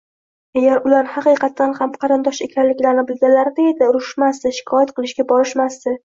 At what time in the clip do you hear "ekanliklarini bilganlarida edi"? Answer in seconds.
2.45-3.89